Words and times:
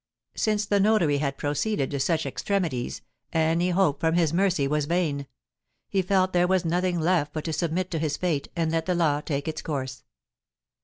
Since 0.33 0.65
the 0.65 0.79
notary 0.79 1.19
had 1.19 1.37
proceeded 1.37 1.91
to 1.91 1.99
such 1.99 2.25
extremities, 2.25 3.03
any 3.33 3.69
hope 3.69 3.99
from 3.99 4.15
his 4.15 4.33
mercy 4.33 4.67
was 4.67 4.85
vain. 4.85 5.27
He 5.89 6.01
felt 6.01 6.33
there 6.33 6.47
was 6.47 6.65
nothing 6.65 6.99
left 6.99 7.33
but 7.33 7.43
to 7.43 7.53
submit 7.53 7.91
to 7.91 7.99
his 7.99 8.17
fate, 8.17 8.47
and 8.55 8.71
let 8.71 8.87
the 8.87 8.95
law 8.95 9.21
take 9.21 9.47
its 9.47 9.61
course. 9.61 10.03